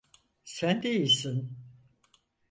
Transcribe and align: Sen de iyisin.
Sen 0.55 0.83
de 0.83 0.89
iyisin. 0.91 1.49